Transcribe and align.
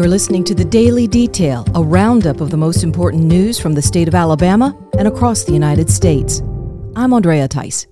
You're 0.00 0.08
listening 0.08 0.44
to 0.44 0.54
the 0.54 0.64
Daily 0.64 1.06
Detail, 1.06 1.66
a 1.74 1.82
roundup 1.82 2.40
of 2.40 2.48
the 2.48 2.56
most 2.56 2.82
important 2.82 3.22
news 3.24 3.60
from 3.60 3.74
the 3.74 3.82
state 3.82 4.08
of 4.08 4.14
Alabama 4.14 4.74
and 4.96 5.06
across 5.06 5.44
the 5.44 5.52
United 5.52 5.90
States. 5.90 6.40
I'm 6.96 7.12
Andrea 7.12 7.46
Tice. 7.48 7.86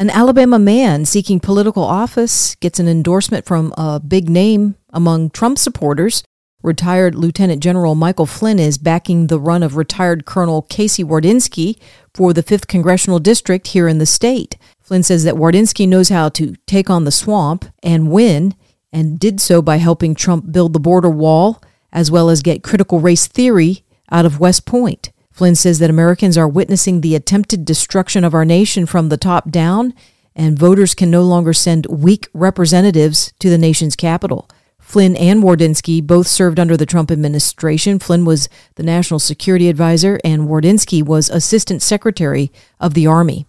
An 0.00 0.10
Alabama 0.10 0.58
man 0.58 1.04
seeking 1.04 1.38
political 1.38 1.84
office 1.84 2.56
gets 2.56 2.80
an 2.80 2.88
endorsement 2.88 3.46
from 3.46 3.72
a 3.78 4.00
big 4.00 4.28
name 4.28 4.74
among 4.92 5.30
Trump 5.30 5.56
supporters. 5.58 6.24
Retired 6.64 7.14
Lieutenant 7.14 7.62
General 7.62 7.94
Michael 7.94 8.26
Flynn 8.26 8.58
is 8.58 8.76
backing 8.76 9.28
the 9.28 9.38
run 9.38 9.62
of 9.62 9.76
retired 9.76 10.26
Colonel 10.26 10.62
Casey 10.62 11.04
Wardynski 11.04 11.78
for 12.12 12.32
the 12.32 12.42
5th 12.42 12.66
Congressional 12.66 13.20
District 13.20 13.68
here 13.68 13.86
in 13.86 13.98
the 13.98 14.04
state. 14.04 14.58
Flynn 14.80 15.04
says 15.04 15.22
that 15.22 15.36
Wardynski 15.36 15.86
knows 15.86 16.08
how 16.08 16.28
to 16.30 16.56
take 16.66 16.90
on 16.90 17.04
the 17.04 17.12
swamp 17.12 17.66
and 17.84 18.10
win 18.10 18.56
and 18.92 19.18
did 19.18 19.40
so 19.40 19.62
by 19.62 19.76
helping 19.76 20.14
Trump 20.14 20.52
build 20.52 20.72
the 20.72 20.80
border 20.80 21.10
wall 21.10 21.62
as 21.92 22.10
well 22.10 22.30
as 22.30 22.42
get 22.42 22.62
critical 22.62 23.00
race 23.00 23.26
theory 23.26 23.84
out 24.10 24.26
of 24.26 24.40
West 24.40 24.66
Point. 24.66 25.10
Flynn 25.32 25.54
says 25.54 25.78
that 25.78 25.90
Americans 25.90 26.36
are 26.36 26.48
witnessing 26.48 27.00
the 27.00 27.14
attempted 27.14 27.64
destruction 27.64 28.24
of 28.24 28.34
our 28.34 28.44
nation 28.44 28.86
from 28.86 29.08
the 29.08 29.16
top 29.16 29.50
down, 29.50 29.94
and 30.34 30.58
voters 30.58 30.94
can 30.94 31.10
no 31.10 31.22
longer 31.22 31.52
send 31.52 31.86
weak 31.86 32.28
representatives 32.34 33.32
to 33.38 33.48
the 33.48 33.58
nation's 33.58 33.96
capital. 33.96 34.48
Flynn 34.78 35.14
and 35.16 35.42
Wardynski 35.42 36.04
both 36.04 36.26
served 36.26 36.58
under 36.58 36.76
the 36.76 36.84
Trump 36.84 37.10
administration. 37.10 38.00
Flynn 38.00 38.24
was 38.24 38.48
the 38.74 38.82
national 38.82 39.20
security 39.20 39.68
advisor, 39.68 40.18
and 40.24 40.48
Wardynski 40.48 41.02
was 41.04 41.30
assistant 41.30 41.80
secretary 41.80 42.50
of 42.80 42.94
the 42.94 43.06
Army. 43.06 43.46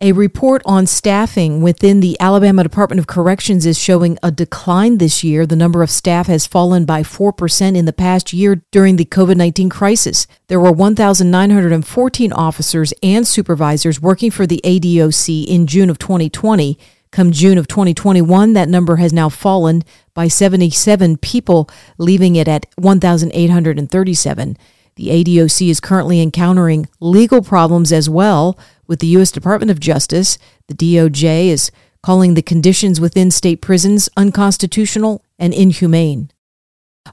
A 0.00 0.12
report 0.12 0.62
on 0.64 0.86
staffing 0.86 1.60
within 1.60 1.98
the 1.98 2.16
Alabama 2.20 2.62
Department 2.62 3.00
of 3.00 3.08
Corrections 3.08 3.66
is 3.66 3.76
showing 3.76 4.16
a 4.22 4.30
decline 4.30 4.98
this 4.98 5.24
year. 5.24 5.44
The 5.44 5.56
number 5.56 5.82
of 5.82 5.90
staff 5.90 6.28
has 6.28 6.46
fallen 6.46 6.84
by 6.84 7.02
4% 7.02 7.76
in 7.76 7.84
the 7.84 7.92
past 7.92 8.32
year 8.32 8.62
during 8.70 8.94
the 8.94 9.04
COVID 9.04 9.36
19 9.36 9.68
crisis. 9.68 10.28
There 10.46 10.60
were 10.60 10.70
1,914 10.70 12.32
officers 12.32 12.94
and 13.02 13.26
supervisors 13.26 14.00
working 14.00 14.30
for 14.30 14.46
the 14.46 14.60
ADOC 14.62 15.44
in 15.48 15.66
June 15.66 15.90
of 15.90 15.98
2020. 15.98 16.78
Come 17.10 17.32
June 17.32 17.58
of 17.58 17.66
2021, 17.66 18.52
that 18.52 18.68
number 18.68 18.96
has 18.96 19.12
now 19.12 19.28
fallen 19.28 19.82
by 20.14 20.28
77 20.28 21.16
people, 21.16 21.68
leaving 21.96 22.36
it 22.36 22.46
at 22.46 22.66
1,837. 22.76 24.56
The 24.98 25.10
ADOC 25.10 25.70
is 25.70 25.78
currently 25.78 26.20
encountering 26.20 26.88
legal 26.98 27.40
problems 27.40 27.92
as 27.92 28.10
well 28.10 28.58
with 28.88 28.98
the 28.98 29.06
U.S. 29.18 29.30
Department 29.30 29.70
of 29.70 29.78
Justice. 29.78 30.38
The 30.66 30.74
DOJ 30.74 31.46
is 31.46 31.70
calling 32.02 32.34
the 32.34 32.42
conditions 32.42 33.00
within 33.00 33.30
state 33.30 33.60
prisons 33.62 34.08
unconstitutional 34.16 35.24
and 35.38 35.54
inhumane. 35.54 36.32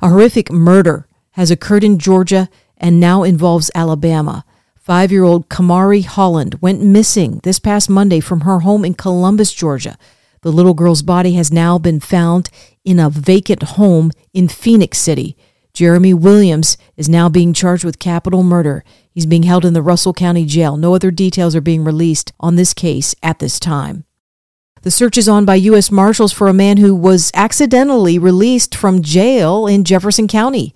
A 0.02 0.10
horrific 0.10 0.52
murder 0.52 1.08
has 1.34 1.52
occurred 1.52 1.84
in 1.84 2.00
Georgia 2.00 2.50
and 2.76 3.00
now 3.00 3.22
involves 3.22 3.70
Alabama. 3.76 4.46
Five 4.80 5.12
year 5.12 5.24
old 5.24 5.48
Kamarie 5.50 6.06
Holland 6.06 6.56
went 6.62 6.82
missing 6.82 7.40
this 7.44 7.60
past 7.60 7.88
Monday 7.88 8.20
from 8.20 8.42
her 8.42 8.62
home 8.62 8.84
in 8.84 8.96
Columbus, 8.96 9.54
Georgia. 9.54 9.96
The 10.42 10.52
little 10.52 10.74
girl's 10.74 11.04
body 11.04 11.34
has 11.34 11.52
now 11.52 11.78
been 11.78 12.00
found 12.00 12.50
in 12.84 13.00
a 13.00 13.12
vacant 13.12 13.62
home 13.62 14.12
in 14.34 14.48
Phenix 14.48 14.98
City. 14.98 15.38
Jeremy 15.76 16.14
Williams 16.14 16.78
is 16.96 17.10
now 17.10 17.28
being 17.28 17.52
charged 17.52 17.84
with 17.84 18.00
capital 18.00 18.44
murder. 18.44 18.86
He's 19.12 19.26
being 19.26 19.44
held 19.44 19.66
in 19.66 19.74
the 19.74 19.82
Russell 19.82 20.14
County 20.14 20.46
Jail. 20.46 20.78
No 20.78 20.96
other 20.96 21.12
details 21.12 21.54
are 21.54 21.62
being 21.62 21.84
released 21.84 22.32
on 22.40 22.56
this 22.56 22.74
case 22.74 23.14
at 23.22 23.40
this 23.40 23.60
time. 23.60 24.06
The 24.84 24.92
search 24.92 25.18
is 25.18 25.28
on 25.28 25.44
by 25.44 25.56
U.S. 25.56 25.92
Marshals 25.92 26.32
for 26.32 26.48
a 26.48 26.54
man 26.54 26.78
who 26.78 26.96
was 26.96 27.30
accidentally 27.34 28.18
released 28.18 28.74
from 28.74 29.02
jail 29.02 29.68
in 29.68 29.84
Jefferson 29.84 30.30
County. 30.30 30.74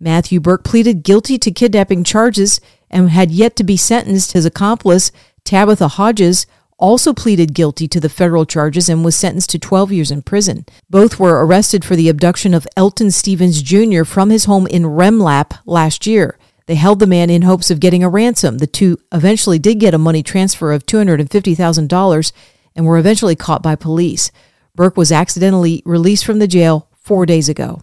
Matthew 0.00 0.40
Burke 0.40 0.64
pleaded 0.64 1.02
guilty 1.02 1.38
to 1.38 1.50
kidnapping 1.50 2.02
charges 2.02 2.58
and 2.90 3.10
had 3.10 3.30
yet 3.30 3.54
to 3.56 3.64
be 3.64 3.76
sentenced. 3.76 4.32
His 4.32 4.46
accomplice, 4.46 5.12
Tabitha 5.44 5.88
Hodges, 5.88 6.46
also 6.78 7.12
pleaded 7.12 7.54
guilty 7.54 7.88
to 7.88 8.00
the 8.00 8.08
federal 8.08 8.46
charges 8.46 8.88
and 8.88 9.04
was 9.04 9.16
sentenced 9.16 9.50
to 9.50 9.58
12 9.58 9.92
years 9.92 10.10
in 10.10 10.22
prison. 10.22 10.64
Both 10.88 11.18
were 11.18 11.44
arrested 11.44 11.84
for 11.84 11.96
the 11.96 12.08
abduction 12.08 12.54
of 12.54 12.66
Elton 12.76 13.10
Stephens 13.10 13.62
Jr. 13.62 14.04
from 14.04 14.30
his 14.30 14.46
home 14.46 14.66
in 14.66 14.84
Remlap 14.84 15.58
last 15.66 16.06
year. 16.06 16.38
They 16.66 16.76
held 16.76 17.00
the 17.00 17.06
man 17.06 17.30
in 17.30 17.42
hopes 17.42 17.70
of 17.70 17.80
getting 17.80 18.04
a 18.04 18.08
ransom. 18.08 18.58
The 18.58 18.66
two 18.66 18.98
eventually 19.12 19.58
did 19.58 19.80
get 19.80 19.94
a 19.94 19.98
money 19.98 20.22
transfer 20.22 20.72
of 20.72 20.86
$250,000 20.86 22.32
and 22.76 22.86
were 22.86 22.98
eventually 22.98 23.34
caught 23.34 23.62
by 23.62 23.74
police. 23.74 24.30
Burke 24.74 24.96
was 24.96 25.10
accidentally 25.10 25.82
released 25.84 26.24
from 26.24 26.38
the 26.38 26.46
jail 26.46 26.88
four 27.00 27.26
days 27.26 27.48
ago. 27.48 27.82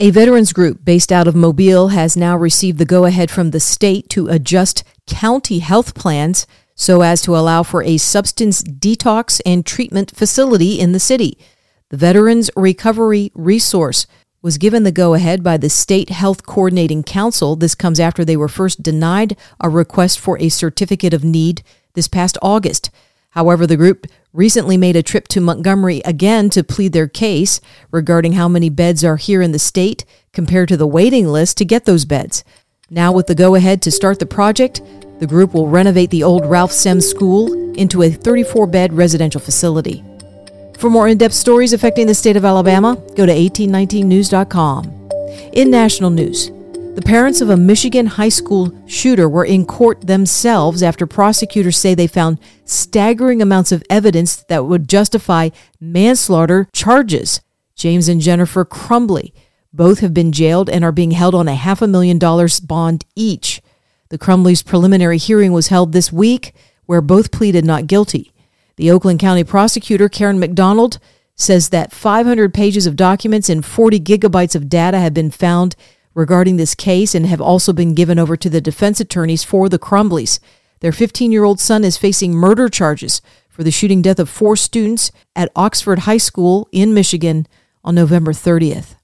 A 0.00 0.10
veterans 0.10 0.52
group 0.52 0.84
based 0.84 1.12
out 1.12 1.28
of 1.28 1.36
Mobile 1.36 1.88
has 1.88 2.16
now 2.16 2.36
received 2.36 2.78
the 2.78 2.84
go 2.84 3.04
ahead 3.04 3.30
from 3.30 3.50
the 3.50 3.60
state 3.60 4.08
to 4.08 4.26
adjust 4.26 4.82
county 5.06 5.60
health 5.60 5.94
plans 5.94 6.46
so 6.74 7.02
as 7.02 7.22
to 7.22 7.36
allow 7.36 7.62
for 7.62 7.82
a 7.82 7.98
substance 7.98 8.62
detox 8.62 9.40
and 9.44 9.64
treatment 9.64 10.14
facility 10.14 10.78
in 10.80 10.92
the 10.92 11.00
city. 11.00 11.38
The 11.90 11.96
Veterans 11.96 12.50
Recovery 12.56 13.30
Resource 13.34 14.06
was 14.40 14.58
given 14.58 14.82
the 14.82 14.90
go 14.90 15.14
ahead 15.14 15.44
by 15.44 15.56
the 15.56 15.70
State 15.70 16.10
Health 16.10 16.44
Coordinating 16.44 17.04
Council. 17.04 17.54
This 17.54 17.74
comes 17.74 18.00
after 18.00 18.24
they 18.24 18.36
were 18.36 18.48
first 18.48 18.82
denied 18.82 19.36
a 19.60 19.68
request 19.68 20.18
for 20.18 20.36
a 20.38 20.48
certificate 20.48 21.14
of 21.14 21.22
need 21.22 21.62
this 21.94 22.08
past 22.08 22.36
August. 22.42 22.90
However, 23.30 23.66
the 23.66 23.76
group 23.76 24.06
recently 24.32 24.76
made 24.76 24.96
a 24.96 25.02
trip 25.02 25.28
to 25.28 25.40
Montgomery 25.40 26.02
again 26.04 26.50
to 26.50 26.64
plead 26.64 26.92
their 26.92 27.06
case 27.06 27.60
regarding 27.90 28.32
how 28.32 28.48
many 28.48 28.68
beds 28.68 29.04
are 29.04 29.16
here 29.16 29.42
in 29.42 29.52
the 29.52 29.58
state 29.58 30.04
compared 30.32 30.68
to 30.70 30.76
the 30.76 30.86
waiting 30.86 31.28
list 31.28 31.56
to 31.58 31.64
get 31.64 31.84
those 31.84 32.04
beds. 32.04 32.42
Now, 32.90 33.12
with 33.12 33.26
the 33.26 33.34
go 33.34 33.54
ahead 33.54 33.80
to 33.82 33.90
start 33.90 34.18
the 34.18 34.26
project, 34.26 34.82
the 35.22 35.28
group 35.28 35.54
will 35.54 35.68
renovate 35.68 36.10
the 36.10 36.24
old 36.24 36.44
Ralph 36.44 36.72
Semmes 36.72 37.08
School 37.08 37.52
into 37.74 38.02
a 38.02 38.10
34 38.10 38.66
bed 38.66 38.92
residential 38.92 39.40
facility. 39.40 40.02
For 40.80 40.90
more 40.90 41.06
in 41.06 41.16
depth 41.16 41.34
stories 41.34 41.72
affecting 41.72 42.08
the 42.08 42.14
state 42.14 42.36
of 42.36 42.44
Alabama, 42.44 42.96
go 43.14 43.24
to 43.24 43.32
1819news.com. 43.32 44.84
In 45.52 45.70
national 45.70 46.10
news, 46.10 46.48
the 46.96 47.02
parents 47.04 47.40
of 47.40 47.50
a 47.50 47.56
Michigan 47.56 48.04
high 48.04 48.30
school 48.30 48.76
shooter 48.88 49.28
were 49.28 49.44
in 49.44 49.64
court 49.64 50.00
themselves 50.08 50.82
after 50.82 51.06
prosecutors 51.06 51.78
say 51.78 51.94
they 51.94 52.08
found 52.08 52.40
staggering 52.64 53.40
amounts 53.40 53.70
of 53.70 53.84
evidence 53.88 54.42
that 54.48 54.66
would 54.66 54.88
justify 54.88 55.50
manslaughter 55.78 56.66
charges. 56.72 57.40
James 57.76 58.08
and 58.08 58.20
Jennifer 58.20 58.64
Crumbley 58.64 59.32
both 59.72 60.00
have 60.00 60.12
been 60.12 60.32
jailed 60.32 60.68
and 60.68 60.84
are 60.84 60.90
being 60.90 61.12
held 61.12 61.36
on 61.36 61.46
a 61.46 61.54
half 61.54 61.80
a 61.80 61.86
million 61.86 62.18
dollars 62.18 62.58
bond 62.58 63.04
each. 63.14 63.62
The 64.12 64.18
Crumbleys' 64.18 64.62
preliminary 64.62 65.16
hearing 65.16 65.54
was 65.54 65.68
held 65.68 65.92
this 65.92 66.12
week, 66.12 66.54
where 66.84 67.00
both 67.00 67.32
pleaded 67.32 67.64
not 67.64 67.86
guilty. 67.86 68.34
The 68.76 68.90
Oakland 68.90 69.20
County 69.20 69.42
prosecutor, 69.42 70.10
Karen 70.10 70.38
McDonald, 70.38 70.98
says 71.34 71.70
that 71.70 71.92
500 71.92 72.52
pages 72.52 72.86
of 72.86 72.94
documents 72.94 73.48
and 73.48 73.64
40 73.64 73.98
gigabytes 74.00 74.54
of 74.54 74.68
data 74.68 74.98
have 74.98 75.14
been 75.14 75.30
found 75.30 75.76
regarding 76.12 76.58
this 76.58 76.74
case 76.74 77.14
and 77.14 77.24
have 77.24 77.40
also 77.40 77.72
been 77.72 77.94
given 77.94 78.18
over 78.18 78.36
to 78.36 78.50
the 78.50 78.60
defense 78.60 79.00
attorneys 79.00 79.44
for 79.44 79.70
the 79.70 79.78
Crumbleys. 79.78 80.40
Their 80.80 80.92
15 80.92 81.32
year 81.32 81.44
old 81.44 81.58
son 81.58 81.82
is 81.82 81.96
facing 81.96 82.34
murder 82.34 82.68
charges 82.68 83.22
for 83.48 83.64
the 83.64 83.70
shooting 83.70 84.02
death 84.02 84.18
of 84.18 84.28
four 84.28 84.56
students 84.56 85.10
at 85.34 85.50
Oxford 85.56 86.00
High 86.00 86.18
School 86.18 86.68
in 86.70 86.92
Michigan 86.92 87.46
on 87.82 87.94
November 87.94 88.34
30th. 88.34 88.94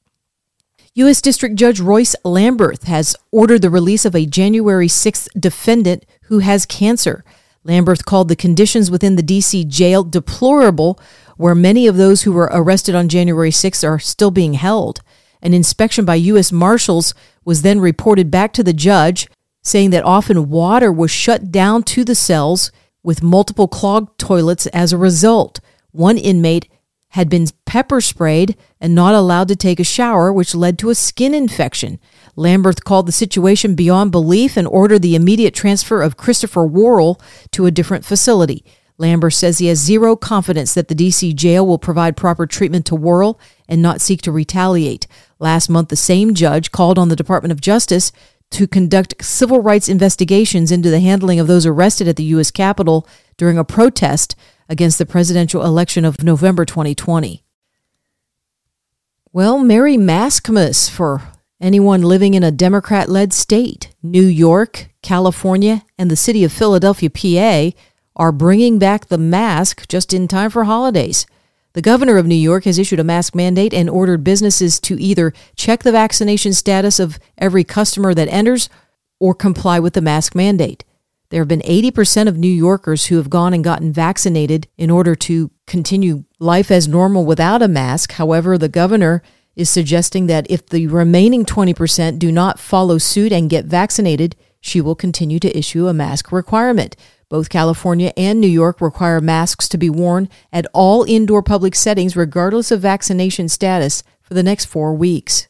U.S. 0.98 1.22
District 1.22 1.54
Judge 1.54 1.78
Royce 1.78 2.16
Lamberth 2.24 2.82
has 2.82 3.14
ordered 3.30 3.62
the 3.62 3.70
release 3.70 4.04
of 4.04 4.16
a 4.16 4.26
January 4.26 4.88
6th 4.88 5.28
defendant 5.38 6.04
who 6.22 6.40
has 6.40 6.66
cancer. 6.66 7.24
Lamberth 7.62 8.04
called 8.04 8.26
the 8.26 8.34
conditions 8.34 8.90
within 8.90 9.14
the 9.14 9.22
D.C. 9.22 9.64
jail 9.66 10.02
deplorable, 10.02 10.98
where 11.36 11.54
many 11.54 11.86
of 11.86 11.96
those 11.96 12.22
who 12.22 12.32
were 12.32 12.50
arrested 12.50 12.96
on 12.96 13.08
January 13.08 13.52
6th 13.52 13.86
are 13.88 14.00
still 14.00 14.32
being 14.32 14.54
held. 14.54 14.98
An 15.40 15.54
inspection 15.54 16.04
by 16.04 16.16
U.S. 16.16 16.50
Marshals 16.50 17.14
was 17.44 17.62
then 17.62 17.78
reported 17.78 18.28
back 18.28 18.52
to 18.54 18.64
the 18.64 18.72
judge, 18.72 19.28
saying 19.62 19.90
that 19.90 20.04
often 20.04 20.50
water 20.50 20.90
was 20.90 21.12
shut 21.12 21.52
down 21.52 21.84
to 21.84 22.02
the 22.02 22.16
cells 22.16 22.72
with 23.04 23.22
multiple 23.22 23.68
clogged 23.68 24.18
toilets 24.18 24.66
as 24.68 24.92
a 24.92 24.98
result. 24.98 25.60
One 25.92 26.18
inmate 26.18 26.68
had 27.10 27.28
been 27.28 27.46
pepper 27.64 28.00
sprayed 28.00 28.56
and 28.80 28.94
not 28.94 29.14
allowed 29.14 29.48
to 29.48 29.56
take 29.56 29.80
a 29.80 29.84
shower, 29.84 30.32
which 30.32 30.54
led 30.54 30.78
to 30.78 30.90
a 30.90 30.94
skin 30.94 31.34
infection. 31.34 31.98
Lamberth 32.36 32.84
called 32.84 33.06
the 33.06 33.12
situation 33.12 33.74
beyond 33.74 34.12
belief 34.12 34.56
and 34.56 34.68
ordered 34.68 35.02
the 35.02 35.14
immediate 35.14 35.54
transfer 35.54 36.02
of 36.02 36.16
Christopher 36.16 36.66
Worrell 36.66 37.20
to 37.52 37.66
a 37.66 37.70
different 37.70 38.04
facility. 38.04 38.64
Lamberth 38.98 39.34
says 39.34 39.58
he 39.58 39.68
has 39.68 39.78
zero 39.78 40.16
confidence 40.16 40.74
that 40.74 40.88
the 40.88 40.94
DC 40.94 41.34
jail 41.34 41.66
will 41.66 41.78
provide 41.78 42.16
proper 42.16 42.46
treatment 42.46 42.84
to 42.86 42.96
Worrell 42.96 43.40
and 43.68 43.80
not 43.80 44.00
seek 44.00 44.20
to 44.22 44.32
retaliate. 44.32 45.06
Last 45.38 45.70
month, 45.70 45.88
the 45.88 45.96
same 45.96 46.34
judge 46.34 46.72
called 46.72 46.98
on 46.98 47.08
the 47.08 47.16
Department 47.16 47.52
of 47.52 47.60
Justice 47.60 48.12
to 48.50 48.66
conduct 48.66 49.24
civil 49.24 49.60
rights 49.60 49.88
investigations 49.88 50.72
into 50.72 50.90
the 50.90 51.00
handling 51.00 51.38
of 51.38 51.46
those 51.46 51.66
arrested 51.66 52.08
at 52.08 52.16
the 52.16 52.24
U.S. 52.24 52.50
Capitol 52.50 53.06
during 53.36 53.58
a 53.58 53.64
protest 53.64 54.34
against 54.68 54.98
the 54.98 55.06
presidential 55.06 55.64
election 55.64 56.04
of 56.04 56.22
November 56.22 56.64
2020. 56.64 57.42
Well, 59.32 59.58
Merry 59.58 59.96
Maskmas 59.96 60.90
for 60.90 61.22
anyone 61.60 62.02
living 62.02 62.34
in 62.34 62.42
a 62.42 62.50
Democrat 62.50 63.08
led 63.08 63.32
state. 63.32 63.94
New 64.02 64.26
York, 64.26 64.88
California, 65.02 65.84
and 65.98 66.10
the 66.10 66.16
city 66.16 66.44
of 66.44 66.52
Philadelphia, 66.52 67.10
PA 67.10 67.78
are 68.16 68.32
bringing 68.32 68.78
back 68.78 69.06
the 69.06 69.18
mask 69.18 69.88
just 69.88 70.12
in 70.12 70.28
time 70.28 70.50
for 70.50 70.64
holidays. 70.64 71.26
The 71.74 71.82
governor 71.82 72.16
of 72.16 72.26
New 72.26 72.34
York 72.34 72.64
has 72.64 72.78
issued 72.78 72.98
a 72.98 73.04
mask 73.04 73.34
mandate 73.34 73.72
and 73.72 73.88
ordered 73.88 74.24
businesses 74.24 74.80
to 74.80 75.00
either 75.00 75.32
check 75.54 75.82
the 75.82 75.92
vaccination 75.92 76.52
status 76.52 76.98
of 76.98 77.18
every 77.36 77.62
customer 77.62 78.14
that 78.14 78.28
enters 78.28 78.68
or 79.20 79.34
comply 79.34 79.78
with 79.78 79.92
the 79.92 80.00
mask 80.00 80.34
mandate. 80.34 80.84
There 81.30 81.40
have 81.40 81.48
been 81.48 81.60
80% 81.60 82.26
of 82.26 82.38
New 82.38 82.48
Yorkers 82.48 83.06
who 83.06 83.16
have 83.16 83.28
gone 83.28 83.52
and 83.52 83.62
gotten 83.62 83.92
vaccinated 83.92 84.66
in 84.78 84.90
order 84.90 85.14
to 85.16 85.50
continue 85.66 86.24
life 86.38 86.70
as 86.70 86.88
normal 86.88 87.26
without 87.26 87.60
a 87.60 87.68
mask. 87.68 88.12
However, 88.12 88.56
the 88.56 88.68
governor 88.68 89.22
is 89.54 89.68
suggesting 89.68 90.26
that 90.28 90.50
if 90.50 90.66
the 90.66 90.86
remaining 90.86 91.44
20% 91.44 92.18
do 92.18 92.32
not 92.32 92.58
follow 92.58 92.96
suit 92.96 93.32
and 93.32 93.50
get 93.50 93.66
vaccinated, 93.66 94.36
she 94.60 94.80
will 94.80 94.94
continue 94.94 95.38
to 95.40 95.56
issue 95.56 95.86
a 95.86 95.94
mask 95.94 96.32
requirement. 96.32 96.96
Both 97.28 97.50
California 97.50 98.12
and 98.16 98.40
New 98.40 98.48
York 98.48 98.80
require 98.80 99.20
masks 99.20 99.68
to 99.68 99.76
be 99.76 99.90
worn 99.90 100.30
at 100.50 100.66
all 100.72 101.04
indoor 101.04 101.42
public 101.42 101.74
settings, 101.74 102.16
regardless 102.16 102.70
of 102.70 102.80
vaccination 102.80 103.48
status, 103.50 104.02
for 104.22 104.32
the 104.32 104.42
next 104.42 104.64
four 104.64 104.94
weeks. 104.94 105.47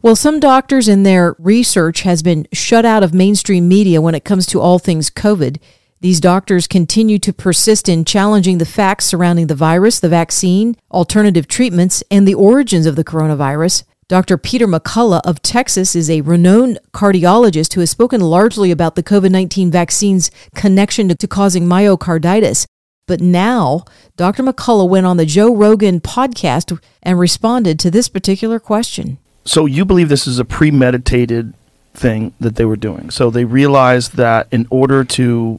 Well, 0.00 0.14
some 0.14 0.38
doctors 0.38 0.86
in 0.86 1.02
their 1.02 1.34
research 1.40 2.02
has 2.02 2.22
been 2.22 2.46
shut 2.52 2.84
out 2.84 3.02
of 3.02 3.12
mainstream 3.12 3.66
media 3.66 4.00
when 4.00 4.14
it 4.14 4.24
comes 4.24 4.46
to 4.46 4.60
all 4.60 4.78
things 4.78 5.10
COVID. 5.10 5.58
These 6.00 6.20
doctors 6.20 6.68
continue 6.68 7.18
to 7.18 7.32
persist 7.32 7.88
in 7.88 8.04
challenging 8.04 8.58
the 8.58 8.64
facts 8.64 9.06
surrounding 9.06 9.48
the 9.48 9.56
virus, 9.56 9.98
the 9.98 10.08
vaccine, 10.08 10.76
alternative 10.92 11.48
treatments, 11.48 12.04
and 12.12 12.28
the 12.28 12.34
origins 12.34 12.86
of 12.86 12.94
the 12.94 13.02
coronavirus. 13.02 13.82
Dr. 14.06 14.38
Peter 14.38 14.68
McCullough 14.68 15.20
of 15.24 15.42
Texas 15.42 15.96
is 15.96 16.08
a 16.08 16.20
renowned 16.20 16.78
cardiologist 16.92 17.74
who 17.74 17.80
has 17.80 17.90
spoken 17.90 18.20
largely 18.20 18.70
about 18.70 18.94
the 18.94 19.02
COVID 19.02 19.32
19 19.32 19.72
vaccine's 19.72 20.30
connection 20.54 21.08
to, 21.08 21.26
causing 21.26 21.64
myocarditis. 21.66 22.66
But 23.08 23.20
now, 23.20 23.82
Dr. 24.16 24.44
McCullough 24.44 24.88
went 24.88 25.06
on 25.06 25.16
the 25.16 25.26
Joe 25.26 25.52
Rogan 25.54 26.00
podcast 26.00 26.78
and 27.02 27.18
responded 27.18 27.80
to 27.80 27.90
this 27.90 28.08
particular 28.08 28.60
question. 28.60 29.18
So 29.48 29.64
you 29.64 29.86
believe 29.86 30.10
this 30.10 30.26
is 30.26 30.38
a 30.38 30.44
premeditated 30.44 31.54
thing 31.94 32.34
that 32.38 32.56
they 32.56 32.66
were 32.66 32.76
doing. 32.76 33.08
So 33.08 33.30
they 33.30 33.46
realized 33.46 34.16
that 34.16 34.46
in 34.52 34.66
order 34.68 35.04
to 35.04 35.58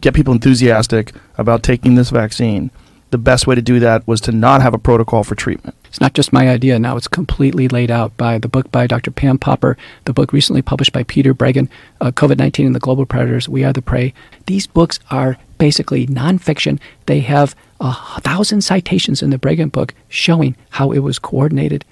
get 0.00 0.14
people 0.14 0.32
enthusiastic 0.32 1.12
about 1.36 1.62
taking 1.62 1.96
this 1.96 2.08
vaccine, 2.08 2.70
the 3.10 3.18
best 3.18 3.46
way 3.46 3.54
to 3.54 3.60
do 3.60 3.78
that 3.80 4.08
was 4.08 4.22
to 4.22 4.32
not 4.32 4.62
have 4.62 4.72
a 4.72 4.78
protocol 4.78 5.22
for 5.22 5.34
treatment. 5.34 5.76
It's 5.84 6.00
not 6.00 6.14
just 6.14 6.32
my 6.32 6.48
idea. 6.48 6.78
Now 6.78 6.96
it's 6.96 7.08
completely 7.08 7.68
laid 7.68 7.90
out 7.90 8.16
by 8.16 8.38
the 8.38 8.48
book 8.48 8.72
by 8.72 8.86
Dr. 8.86 9.10
Pam 9.10 9.36
Popper, 9.36 9.76
the 10.06 10.14
book 10.14 10.32
recently 10.32 10.62
published 10.62 10.94
by 10.94 11.02
Peter 11.02 11.34
Breggin, 11.34 11.68
uh, 12.00 12.10
COVID 12.10 12.38
19 12.38 12.64
and 12.64 12.74
the 12.74 12.80
Global 12.80 13.04
Predators, 13.04 13.50
We 13.50 13.64
Are 13.64 13.72
the 13.74 13.82
Prey. 13.82 14.14
These 14.46 14.66
books 14.66 14.98
are 15.10 15.36
basically 15.58 16.06
nonfiction. 16.06 16.80
They 17.04 17.20
have 17.20 17.54
a 17.80 17.92
thousand 18.22 18.62
citations 18.62 19.22
in 19.22 19.28
the 19.28 19.38
Breggin 19.38 19.70
book 19.70 19.92
showing 20.08 20.56
how 20.70 20.90
it 20.90 21.00
was 21.00 21.18
coordinated 21.18 21.84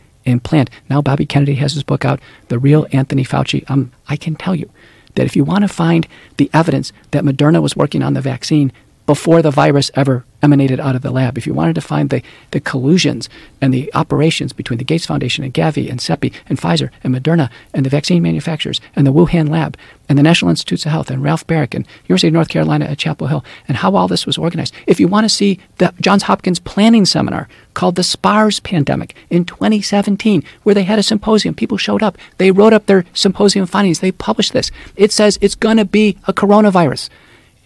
planned. 0.43 0.71
Now 0.91 1.01
Bobby 1.01 1.27
Kennedy 1.27 1.55
has 1.57 1.75
his 1.75 1.83
book 1.83 2.05
out, 2.05 2.21
The 2.49 2.59
Real 2.59 2.87
Anthony 2.93 3.25
Fauci. 3.25 3.69
Um, 3.71 3.93
I 4.09 4.17
can 4.17 4.37
tell 4.37 4.55
you 4.55 4.71
that 5.15 5.27
if 5.27 5.35
you 5.35 5.45
want 5.45 5.63
to 5.63 5.69
find 5.69 6.07
the 6.37 6.51
evidence 6.53 6.93
that 7.13 7.25
Moderna 7.25 7.63
was 7.63 7.77
working 7.77 8.03
on 8.03 8.15
the 8.15 8.21
vaccine 8.21 8.73
before 9.07 9.41
the 9.41 9.51
virus 9.51 9.91
ever 9.95 10.25
emanated 10.47 10.79
out 10.79 10.95
of 10.95 11.03
the 11.03 11.11
lab. 11.11 11.37
If 11.37 11.45
you 11.45 11.53
wanted 11.53 11.75
to 11.75 11.81
find 11.81 12.09
the, 12.09 12.23
the 12.53 12.61
collusions 12.61 13.29
and 13.61 13.75
the 13.75 13.93
operations 13.95 14.53
between 14.53 14.79
the 14.79 14.85
Gates 14.85 15.05
Foundation 15.05 15.43
and 15.43 15.53
Gavi 15.53 15.91
and 15.91 15.99
CEPI 15.99 16.33
and 16.49 16.57
Pfizer 16.57 16.91
and 17.03 17.13
Moderna 17.13 17.51
and 17.75 17.85
the 17.85 17.91
vaccine 17.91 18.23
manufacturers 18.23 18.81
and 18.95 19.05
the 19.05 19.13
Wuhan 19.13 19.49
lab 19.49 19.77
and 20.09 20.17
the 20.17 20.23
National 20.23 20.51
Institutes 20.51 20.87
of 20.87 20.93
Health 20.93 21.11
and 21.11 21.21
Ralph 21.21 21.45
Baric 21.49 21.75
and 21.75 21.85
University 22.05 22.29
of 22.29 22.35
North 22.35 22.49
Carolina 22.49 22.85
at 22.85 22.99
Chapel 22.99 23.27
Hill 23.27 23.45
and 23.67 23.79
how 23.79 23.97
all 23.97 24.07
this 24.07 24.25
was 24.25 24.39
organized. 24.39 24.73
If 24.87 25.01
you 25.01 25.09
want 25.09 25.25
to 25.25 25.29
see 25.29 25.59
the 25.79 25.93
Johns 26.01 26.23
Hopkins 26.23 26.61
planning 26.61 27.07
seminar 27.07 27.49
called 27.75 27.97
the 27.97 28.05
SPARS 28.05 28.61
pandemic 28.61 29.17
in 29.31 29.45
2017, 29.45 30.45
where 30.63 30.77
they 30.77 30.85
had 30.85 31.01
a 31.01 31.03
symposium, 31.03 31.57
people 31.57 31.77
showed 31.77 32.05
up, 32.05 32.17
they 32.39 32.53
wrote 32.53 32.73
up 32.73 32.87
their 32.87 33.05
symposium 33.15 33.67
findings, 33.67 33.99
they 33.99 34.13
published 34.13 34.53
this. 34.53 34.71
It 34.95 35.11
says 35.11 35.39
it's 35.41 35.57
going 35.57 35.79
to 35.79 35.85
be 35.85 36.19
a 36.29 36.33
coronavirus. 36.33 37.11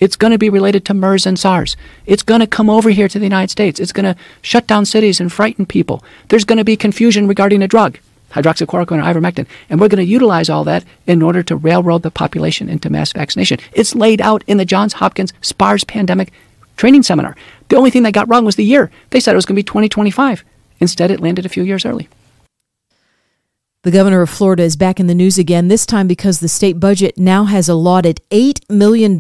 It's 0.01 0.17
going 0.17 0.33
to 0.33 0.39
be 0.39 0.49
related 0.49 0.85
to 0.87 0.95
MERS 0.95 1.27
and 1.27 1.39
SARS. 1.39 1.77
It's 2.07 2.23
going 2.23 2.41
to 2.41 2.47
come 2.47 2.71
over 2.71 2.91
here 2.91 3.07
to 3.09 3.19
the 3.19 3.27
United 3.27 3.51
States. 3.51 3.79
It's 3.79 3.93
going 3.93 4.13
to 4.13 4.21
shut 4.43 4.67
down 4.67 4.87
cities 4.87 5.21
and 5.21 5.33
frighten 5.33 5.67
people. 5.67 6.03
There's 6.29 6.45
going 6.45 6.59
to 6.59 6.65
be 6.65 6.77
confusion 6.77 7.29
regarding 7.29 7.63
a 7.63 7.69
drug, 7.69 7.99
hydroxychloroquine 8.33 8.99
or 8.99 9.21
ivermectin. 9.21 9.47
And 9.69 9.81
we're 9.81 9.89
going 9.89 10.05
to 10.05 10.11
utilize 10.11 10.49
all 10.49 10.65
that 10.65 10.85
in 11.07 11.23
order 11.23 11.43
to 11.45 11.55
railroad 11.55 12.03
the 12.03 12.11
population 12.11 12.69
into 12.69 12.91
mass 12.91 13.13
vaccination. 13.13 13.61
It's 13.73 13.95
laid 13.95 14.21
out 14.21 14.43
in 14.47 14.57
the 14.57 14.65
Johns 14.65 14.95
Hopkins 14.95 15.35
SPARS 15.43 15.85
pandemic 15.85 16.33
training 16.77 17.03
seminar. 17.03 17.37
The 17.69 17.77
only 17.77 17.91
thing 17.91 18.03
they 18.03 18.13
got 18.13 18.29
wrong 18.29 18.47
was 18.47 18.57
the 18.57 18.65
year. 18.65 18.91
They 19.11 19.21
said 19.21 19.33
it 19.33 19.37
was 19.37 19.45
going 19.45 19.57
to 19.57 19.61
be 19.61 19.65
2025. 19.65 20.43
Instead, 20.81 21.11
it 21.11 21.21
landed 21.21 21.45
a 21.45 21.51
few 21.51 21.63
years 21.63 21.85
early. 21.85 22.09
The 23.83 23.91
governor 23.91 24.21
of 24.21 24.29
Florida 24.29 24.63
is 24.63 24.77
back 24.77 25.01
in 25.01 25.07
the 25.07 25.15
news 25.15 25.39
again, 25.39 25.69
this 25.69 25.87
time 25.87 26.07
because 26.07 26.41
the 26.41 26.49
state 26.49 26.79
budget 26.79 27.17
now 27.17 27.45
has 27.45 27.67
allotted 27.67 28.21
$8 28.31 28.69
million 28.69 29.19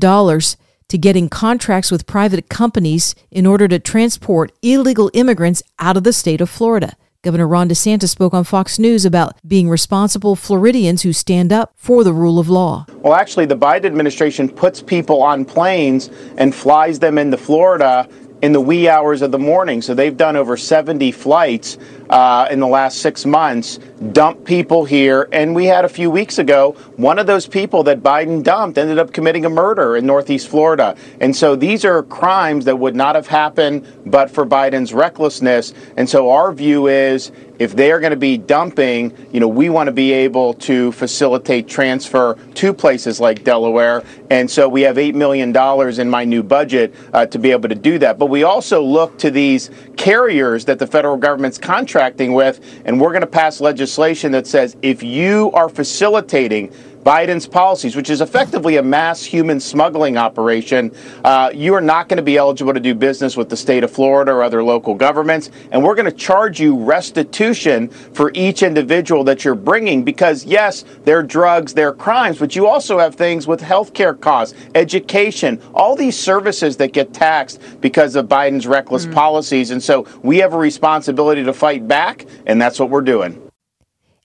to 0.90 0.98
getting 0.98 1.28
contracts 1.28 1.90
with 1.90 2.06
private 2.06 2.48
companies 2.48 3.14
in 3.31 3.46
order 3.46 3.66
to 3.69 3.78
transport 3.78 4.52
illegal 4.60 5.10
immigrants 5.14 5.62
out 5.78 5.96
of 5.96 6.04
the 6.04 6.12
state 6.12 6.40
of 6.40 6.50
Florida. 6.50 6.96
Governor 7.22 7.46
Ron 7.46 7.69
DeSantis 7.69 8.08
spoke 8.08 8.32
on 8.32 8.44
Fox 8.44 8.78
News 8.78 9.04
about 9.04 9.37
being 9.46 9.69
responsible 9.69 10.37
Floridians 10.37 11.02
who 11.02 11.12
stand 11.12 11.52
up 11.52 11.72
for 11.76 12.02
the 12.02 12.14
rule 12.14 12.38
of 12.38 12.48
law. 12.48 12.87
Well, 12.94 13.14
actually, 13.14 13.46
the 13.46 13.56
Biden 13.58 13.84
administration 13.84 14.48
puts 14.48 14.82
people 14.82 15.22
on 15.22 15.44
planes 15.44 16.10
and 16.38 16.54
flies 16.54 16.98
them 16.98 17.19
into 17.19 17.37
Florida 17.37 18.08
in 18.42 18.52
the 18.52 18.60
wee 18.60 18.88
hours 18.88 19.22
of 19.22 19.32
the 19.32 19.38
morning. 19.38 19.82
So 19.82 19.94
they've 19.94 20.16
done 20.16 20.34
over 20.34 20.56
70 20.56 21.12
flights 21.12 21.76
uh, 22.10 22.48
in 22.50 22.58
the 22.60 22.66
last 22.66 22.98
six 22.98 23.24
months, 23.24 23.78
dumped 24.12 24.44
people 24.44 24.84
here. 24.84 25.28
And 25.32 25.54
we 25.54 25.64
had 25.64 25.84
a 25.84 25.88
few 25.88 26.10
weeks 26.10 26.38
ago, 26.38 26.72
one 26.96 27.18
of 27.18 27.26
those 27.26 27.46
people 27.46 27.84
that 27.84 28.02
Biden 28.02 28.42
dumped 28.42 28.76
ended 28.76 28.98
up 28.98 29.12
committing 29.12 29.44
a 29.44 29.50
murder 29.50 29.96
in 29.96 30.06
Northeast 30.06 30.48
Florida. 30.48 30.96
And 31.20 31.34
so 31.34 31.54
these 31.54 31.84
are 31.84 32.02
crimes 32.02 32.64
that 32.64 32.76
would 32.76 32.96
not 32.96 33.14
have 33.14 33.28
happened 33.28 33.86
but 34.04 34.30
for 34.30 34.44
Biden's 34.44 34.92
recklessness. 34.92 35.73
And 35.96 36.08
so 36.08 36.30
our 36.30 36.52
view 36.52 36.88
is 36.88 37.30
if 37.61 37.76
they 37.76 37.92
are 37.92 38.00
going 38.00 38.12
to 38.12 38.16
be 38.16 38.38
dumping, 38.38 39.14
you 39.32 39.38
know, 39.38 39.46
we 39.46 39.68
want 39.68 39.87
to 39.87 39.92
be 39.92 40.12
able 40.12 40.54
to 40.54 40.92
facilitate 40.92 41.68
transfer 41.68 42.35
to 42.54 42.73
places 42.73 43.20
like 43.20 43.44
Delaware. 43.44 44.02
And 44.30 44.50
so 44.50 44.66
we 44.66 44.80
have 44.82 44.96
$8 44.96 45.14
million 45.14 45.54
in 46.00 46.08
my 46.08 46.25
new 46.25 46.42
budget 46.42 46.94
uh, 47.12 47.26
to 47.26 47.38
be 47.38 47.50
able 47.50 47.68
to 47.68 47.75
do 47.75 47.99
that. 47.99 48.18
But 48.18 48.26
we 48.26 48.44
also 48.44 48.82
look 48.82 49.18
to 49.18 49.30
these 49.30 49.70
carriers 49.99 50.64
that 50.64 50.78
the 50.78 50.87
federal 50.87 51.18
government's 51.18 51.58
contracting 52.00 52.33
with, 52.33 52.80
and 52.87 52.99
we're 52.99 53.11
going 53.11 53.21
to 53.21 53.26
pass 53.26 53.61
legislation 53.61 54.33
that 54.33 54.47
says 54.47 54.75
if 54.80 55.02
you 55.02 55.50
are 55.52 55.69
facilitating 55.69 56.73
Biden's 57.04 57.47
policies, 57.47 57.97
which 57.97 58.11
is 58.11 58.21
effectively 58.21 58.76
a 58.76 58.83
mass 58.83 59.23
human 59.23 59.59
smuggling 59.59 60.16
operation, 60.19 60.92
uh, 61.25 61.50
you 61.54 61.75
are 61.75 61.80
not 61.80 62.09
going 62.09 62.19
to 62.19 62.23
be 62.23 62.37
eligible 62.37 62.75
to 62.75 62.80
do 62.80 62.95
business 62.95 63.37
with 63.37 63.49
the 63.49 63.57
state 63.57 63.83
of 63.83 63.90
Florida 63.90 64.33
or 64.33 64.42
other 64.42 64.62
local 64.62 64.95
governments. 64.95 65.50
And 65.73 65.83
we're 65.83 65.95
going 65.95 66.11
to 66.11 66.16
charge 66.16 66.61
you 66.61 66.76
restitution 66.76 67.88
for 67.88 68.30
each 68.35 68.62
individual 68.62 69.25
that 69.25 69.45
you're 69.45 69.54
bringing 69.54 70.04
because, 70.04 70.45
yes, 70.45 70.85
they're 71.04 71.23
drugs, 71.23 71.73
they're 71.73 71.92
crimes, 71.92 72.38
but 72.38 72.54
you 72.54 72.66
also 72.66 72.99
have 72.99 73.14
things 73.14 73.47
with 73.47 73.61
healthcare 73.61 74.19
costs, 74.19 74.54
education, 74.75 75.61
all 75.73 75.97
these 75.97 76.19
services 76.19 76.76
that 76.76 76.92
get 76.92 77.14
taxed 77.14 77.61
because 77.80 78.14
of 78.14 78.26
Biden's 78.26 78.66
reckless 78.66 79.04
mm-hmm. 79.04 79.14
policies. 79.14 79.71
And 79.71 79.83
so 79.83 80.07
we 80.23 80.38
have 80.38 80.52
a 80.52 80.59
responsibility 80.59 81.45
to 81.45 81.52
fight 81.52 81.88
back, 81.88 82.26
and 82.47 82.61
that's 82.61 82.78
what 82.78 82.90
we're 82.90 83.00
doing. 83.00 83.50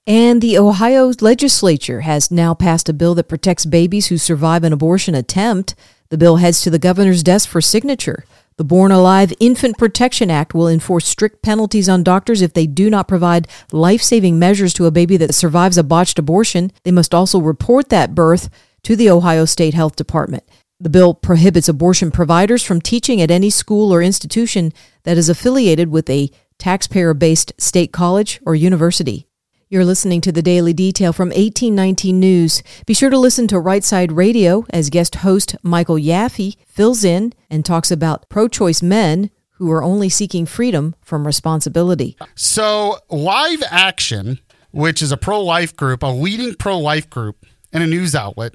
And 0.08 0.40
the 0.40 0.58
Ohio 0.60 1.12
legislature 1.20 2.02
has 2.02 2.30
now 2.30 2.54
passed 2.54 2.88
a 2.88 2.94
bill 2.94 3.16
that 3.16 3.28
protects 3.28 3.66
babies 3.66 4.08
who 4.08 4.20
survive 4.20 4.64
an 4.64 4.72
abortion 4.72 5.16
attempt. 5.16 5.74
The 6.10 6.18
bill 6.18 6.36
heads 6.36 6.62
to 6.62 6.70
the 6.70 6.78
governor's 6.78 7.24
desk 7.24 7.50
for 7.50 7.60
signature. 7.60 8.24
The 8.58 8.64
Born 8.64 8.92
Alive 8.92 9.34
Infant 9.40 9.80
Protection 9.80 10.30
Act 10.30 10.54
will 10.54 10.68
enforce 10.68 11.08
strict 11.08 11.42
penalties 11.42 11.90
on 11.90 12.04
doctors 12.04 12.44
if 12.44 12.54
they 12.54 12.68
do 12.68 12.92
not 12.92 13.08
provide 13.08 13.48
life 13.72 14.04
saving 14.04 14.38
measures 14.38 14.76
to 14.76 14.86
a 14.86 14.92
baby 14.92 15.18
that 15.18 15.34
survives 15.34 15.78
a 15.78 15.84
botched 15.84 16.20
abortion. 16.20 16.72
They 16.84 16.92
must 16.92 17.16
also 17.16 17.40
report 17.40 17.90
that 17.90 18.14
birth 18.14 18.50
to 18.84 18.96
the 18.96 19.10
Ohio 19.10 19.46
State 19.46 19.74
Health 19.74 19.96
Department. 19.96 20.44
The 20.80 20.90
bill 20.90 21.16
prohibits 21.16 21.68
abortion 21.68 22.12
providers 22.12 22.62
from 22.62 22.80
teaching 22.80 23.22
at 23.22 23.32
any 23.32 23.50
school 23.50 23.92
or 23.92 24.04
institution 24.04 24.72
that 25.04 25.18
is 25.18 25.30
affiliated 25.30 25.90
with 25.90 26.08
a 26.12 26.30
taxpayer 26.60 27.16
based 27.16 27.54
state 27.58 27.92
college 27.92 28.40
or 28.46 28.54
university. 28.54 29.28
You're 29.76 29.84
listening 29.84 30.22
to 30.22 30.32
the 30.32 30.42
Daily 30.42 30.72
Detail 30.72 31.12
from 31.12 31.32
1819 31.32 32.18
News. 32.18 32.64
Be 32.86 32.94
sure 32.94 33.10
to 33.10 33.20
listen 33.20 33.46
to 33.50 33.60
Right 33.60 33.84
Side 33.84 34.14
Radio 34.14 34.64
as 34.70 34.90
guest 34.90 35.16
host 35.16 35.58
Michael 35.64 35.98
Yaffe 35.98 36.56
fills 36.66 37.04
in 37.04 37.34
and 37.50 37.66
talks 37.66 37.92
about 37.92 38.30
pro 38.30 38.48
choice 38.48 38.82
men 38.82 39.32
who 39.56 39.70
are 39.70 39.84
only 39.84 40.08
seeking 40.08 40.46
freedom 40.46 40.96
from 41.02 41.28
responsibility. 41.28 42.16
So, 42.36 43.00
Live 43.10 43.64
Action, 43.70 44.40
which 44.72 45.02
is 45.02 45.12
a 45.12 45.18
pro 45.18 45.42
life 45.42 45.76
group, 45.76 46.04
a 46.04 46.08
leading 46.08 46.56
pro 46.56 46.80
life 46.80 47.10
group, 47.10 47.46
and 47.74 47.84
a 47.84 47.88
news 47.88 48.16
outlet, 48.16 48.54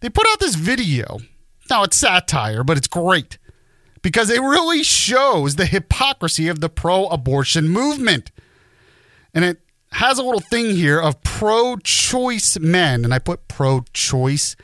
they 0.00 0.08
put 0.08 0.26
out 0.26 0.40
this 0.40 0.54
video. 0.54 1.18
Now, 1.68 1.82
it's 1.82 1.98
satire, 1.98 2.64
but 2.64 2.78
it's 2.78 2.88
great 2.88 3.36
because 4.00 4.30
it 4.30 4.40
really 4.40 4.82
shows 4.82 5.56
the 5.56 5.66
hypocrisy 5.66 6.48
of 6.48 6.60
the 6.60 6.70
pro 6.70 7.08
abortion 7.08 7.68
movement. 7.68 8.30
And 9.34 9.44
it 9.44 9.60
has 9.96 10.18
a 10.18 10.22
little 10.22 10.40
thing 10.40 10.76
here 10.76 11.00
of 11.00 11.22
pro 11.22 11.76
choice 11.78 12.58
men, 12.58 13.02
and 13.02 13.14
I 13.14 13.18
put 13.18 13.48
pro 13.48 13.80
choice 13.94 14.54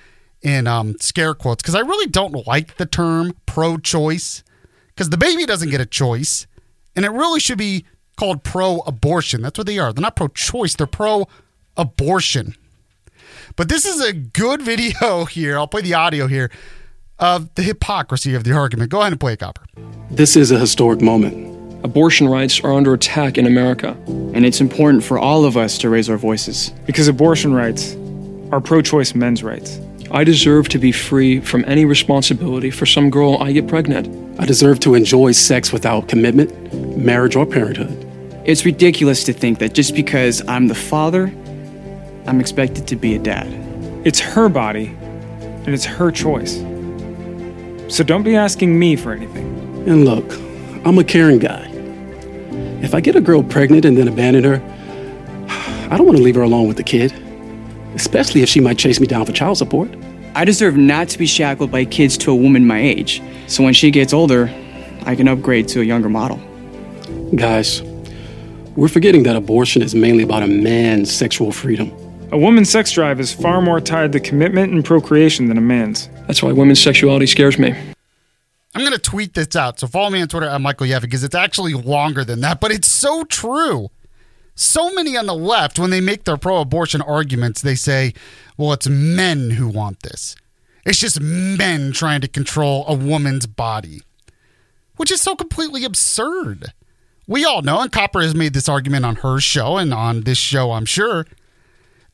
in 0.43 0.67
um, 0.67 0.97
scare 1.01 1.33
quotes 1.33 1.63
because 1.63 1.75
I 1.75 1.81
really 1.81 2.07
don't 2.07 2.47
like 2.47 2.77
the 2.77 2.85
term 2.85 3.33
pro 3.47 3.79
choice 3.79 4.45
because 4.89 5.09
the 5.09 5.17
baby 5.17 5.47
doesn't 5.47 5.71
get 5.71 5.81
a 5.81 5.87
choice, 5.87 6.47
and 6.95 7.07
it 7.07 7.11
really 7.11 7.41
should 7.41 7.57
be 7.57 7.87
called 8.19 8.45
pro 8.45 8.81
abortion. 8.81 9.41
That's 9.41 9.57
what 9.57 9.67
they 9.67 9.79
are. 9.79 9.91
They're 9.91 10.03
not 10.03 10.17
pro 10.17 10.29
choice, 10.29 10.75
they're 10.75 10.87
pro 10.87 11.27
abortion. 11.79 12.55
But 13.57 13.71
this 13.71 13.87
is 13.87 14.03
a 14.03 14.13
good 14.13 14.61
video 14.71 15.25
here. 15.25 15.57
I'll 15.57 15.67
play 15.67 15.81
the 15.81 15.95
audio 15.95 16.27
here 16.27 16.51
of 17.19 17.55
the 17.55 17.63
hypocrisy 17.63 18.35
of 18.35 18.45
the 18.45 18.53
argument. 18.53 18.91
Go 18.91 19.01
ahead 19.01 19.15
and 19.15 19.21
play 19.21 19.33
it, 19.33 19.39
Copper. 19.39 19.65
This 20.11 20.37
is 20.37 20.51
a 20.51 20.59
historic 20.59 21.01
moment. 21.01 21.52
Abortion 21.85 22.29
rights 22.29 22.61
are 22.61 22.73
under 22.73 22.95
attack 22.95 23.37
in 23.37 23.47
America. 23.47 23.97
And 24.07 24.47
it's 24.47 24.61
important 24.61 25.03
for 25.03 25.19
all 25.19 25.45
of 25.45 25.57
us 25.57 25.79
to 25.79 25.89
raise 25.89 26.09
our 26.09 26.17
voices. 26.17 26.71
Because 26.87 27.09
abortion 27.09 27.53
rights 27.53 27.97
are 28.53 28.61
pro 28.61 28.83
choice 28.83 29.15
men's 29.15 29.43
rights. 29.43 29.81
I 30.13 30.25
deserve 30.25 30.69
to 30.69 30.79
be 30.79 30.93
free 30.93 31.41
from 31.41 31.65
any 31.67 31.85
responsibility 31.85 32.71
for 32.71 32.87
some 32.87 33.11
girl 33.11 33.39
I 33.41 33.51
get 33.51 33.67
pregnant. 33.67 34.09
I 34.39 34.45
deserve 34.45 34.79
to 34.81 34.95
enjoy 34.95 35.33
sex 35.33 35.73
without 35.73 36.07
commitment, 36.07 36.73
marriage, 36.97 37.35
or 37.35 37.47
parenthood. 37.47 37.99
It's 38.45 38.65
ridiculous 38.65 39.25
to 39.25 39.33
think 39.33 39.59
that 39.59 39.73
just 39.73 39.95
because 39.95 40.47
I'm 40.47 40.69
the 40.69 40.75
father, 40.75 41.33
I'm 42.27 42.41
expected 42.41 42.87
to 42.89 42.97
be 42.97 43.15
a 43.15 43.19
dad. 43.19 43.49
It's 44.05 44.21
her 44.21 44.49
body, 44.49 44.89
and 45.41 45.69
it's 45.69 45.85
her 45.85 46.11
choice. 46.11 46.59
So 47.89 48.05
don't 48.05 48.23
be 48.23 48.37
asking 48.37 48.79
me 48.79 48.97
for 48.97 49.13
anything. 49.13 49.47
And 49.89 50.05
look, 50.05 50.31
I'm 50.85 50.99
a 50.99 51.05
caring 51.05 51.39
guy. 51.39 51.72
If 52.93 52.97
I 52.97 53.01
get 53.01 53.17
a 53.17 53.23
girl 53.23 53.43
pregnant 53.43 53.87
and 53.87 53.97
then 53.97 54.07
abandon 54.07 54.45
her, 54.45 54.57
I 55.91 55.97
don't 55.97 56.05
want 56.05 56.19
to 56.19 56.23
leave 56.23 56.35
her 56.35 56.43
alone 56.43 56.69
with 56.69 56.77
the 56.77 56.83
kid, 56.83 57.11
especially 57.95 58.43
if 58.43 58.51
she 58.51 58.61
might 58.61 58.77
chase 58.77 59.01
me 59.01 59.07
down 59.07 59.25
for 59.25 59.33
child 59.33 59.57
support. 59.57 59.89
I 60.35 60.45
deserve 60.45 60.77
not 60.77 61.09
to 61.09 61.19
be 61.19 61.25
shackled 61.25 61.71
by 61.71 61.87
kids 61.87 62.19
to 62.19 62.31
a 62.31 62.35
woman 62.35 62.67
my 62.67 62.79
age, 62.79 63.23
so 63.47 63.65
when 63.65 63.73
she 63.73 63.91
gets 63.91 64.13
older, 64.13 64.51
I 65.07 65.17
can 65.17 65.27
upgrade 65.27 65.69
to 65.69 65.81
a 65.81 65.85
younger 65.85 66.11
model. 66.11 66.37
Guys, 67.35 67.81
we're 68.77 68.89
forgetting 68.89 69.23
that 69.23 69.37
abortion 69.37 69.81
is 69.81 69.95
mainly 69.95 70.23
about 70.23 70.43
a 70.43 70.47
man's 70.47 71.11
sexual 71.11 71.51
freedom. 71.51 71.91
A 72.31 72.37
woman's 72.37 72.69
sex 72.69 72.93
drive 72.93 73.21
is 73.21 73.33
far 73.33 73.63
more 73.63 73.81
tied 73.81 74.13
to 74.13 74.21
commitment 74.21 74.71
and 74.71 74.85
procreation 74.85 75.49
than 75.49 75.57
a 75.57 75.63
man's. 75.63 76.11
That's 76.27 76.43
why 76.43 76.53
women's 76.53 76.81
sexuality 76.81 77.27
scares 77.27 77.59
me. 77.59 77.75
I'm 78.75 78.81
going 78.81 78.93
to 78.93 78.99
tweet 78.99 79.35
this 79.35 79.55
out. 79.55 79.79
So 79.79 79.87
follow 79.87 80.11
me 80.11 80.23
on 80.23 80.29
Twitter 80.29 80.47
at 80.49 80.61
Michael 80.61 80.87
Yaffe 80.87 81.03
because 81.03 81.25
it's 81.25 81.35
actually 81.35 81.75
longer 81.75 82.25
than 82.25 82.41
that, 82.41 82.61
but 82.61 82.71
it's 82.71 82.89
so 82.89 83.25
true. 83.25 83.91
So 84.55 84.93
many 84.93 85.17
on 85.17 85.27
the 85.27 85.35
left, 85.35 85.79
when 85.79 85.91
they 85.91 86.01
make 86.01 86.25
their 86.25 86.37
pro 86.37 86.61
abortion 86.61 87.01
arguments, 87.03 87.63
they 87.63 87.75
say, 87.75 88.13
well, 88.57 88.73
it's 88.73 88.89
men 88.89 89.51
who 89.51 89.69
want 89.69 90.03
this. 90.03 90.37
It's 90.85 90.99
just 90.99 91.21
men 91.21 91.93
trying 91.93 92.21
to 92.23 92.29
control 92.29 92.85
a 92.87 92.95
woman's 92.95 93.47
body, 93.47 94.03
which 94.97 95.11
is 95.11 95.21
so 95.21 95.35
completely 95.35 95.85
absurd. 95.85 96.73
We 97.27 97.45
all 97.45 97.63
know, 97.63 97.81
and 97.81 97.93
Copper 97.93 98.21
has 98.21 98.35
made 98.35 98.53
this 98.53 98.69
argument 98.69 99.07
on 99.07 99.17
her 99.17 99.39
show 99.39 99.77
and 99.77 99.95
on 99.95 100.23
this 100.23 100.39
show, 100.39 100.73
I'm 100.73 100.85
sure, 100.85 101.27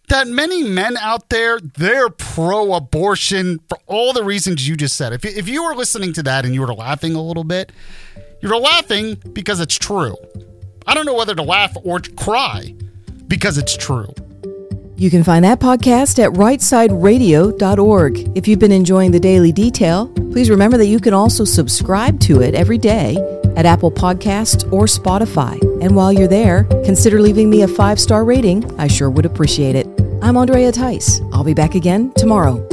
that 0.09 0.29
many 0.29 0.63
men 0.63 0.97
out 0.97 1.29
there, 1.29 1.61
they're 1.61 2.11
pro 2.11 2.75
abortion 2.75 3.61
for 3.69 3.79
all 3.87 4.13
the 4.13 4.25
reasons 4.25 4.69
you 4.69 4.77
just 4.77 4.97
said. 4.97 5.13
If, 5.13 5.25
if 5.25 5.49
you 5.49 5.65
were 5.65 5.75
listening 5.75 6.13
to 6.15 6.23
that 6.25 6.45
and 6.45 6.55
you 6.55 6.61
were 6.61 6.75
laughing 6.75 7.15
a 7.15 7.23
little 7.23 7.45
bit, 7.45 7.73
you're 8.41 8.59
laughing 8.59 9.17
because 9.33 9.61
it's 9.61 9.77
true. 9.77 10.17
I 10.87 10.95
don't 10.95 11.07
know 11.07 11.15
whether 11.15 11.35
to 11.35 11.43
laugh 11.43 11.77
or 11.85 12.01
cry 12.17 12.75
because 13.27 13.59
it's 13.59 13.77
true. 13.77 14.13
You 14.97 15.11
can 15.11 15.23
find 15.23 15.45
that 15.45 15.61
podcast 15.61 16.19
at 16.19 16.33
rightsideradio.org. 16.33 18.37
If 18.37 18.49
you've 18.49 18.59
been 18.59 18.73
enjoying 18.73 19.13
the 19.13 19.21
Daily 19.21 19.53
Detail, 19.53 20.09
please 20.33 20.51
remember 20.51 20.77
that 20.77 20.87
you 20.87 20.99
can 20.99 21.15
also 21.15 21.45
subscribe 21.45 22.19
to 22.21 22.43
it 22.43 22.55
every 22.55 22.79
day 22.79 23.17
at 23.59 23.67
Apple 23.67 23.91
Podcasts 23.91 24.65
or 24.73 24.85
Spotify. 24.85 25.61
And 25.83 25.95
while 25.95 26.13
you're 26.13 26.29
there, 26.29 26.65
consider 26.85 27.21
leaving 27.21 27.51
me 27.51 27.63
a 27.63 27.69
five 27.69 28.01
star 28.01 28.25
rating. 28.25 28.65
I 28.81 28.87
sure 28.87 29.11
would 29.11 29.27
appreciate 29.27 29.75
it. 29.75 29.87
I'm 30.23 30.37
Andrea 30.37 30.73
Tice. 30.73 31.21
I'll 31.33 31.45
be 31.45 31.55
back 31.55 31.75
again 31.75 32.13
tomorrow. 32.13 32.67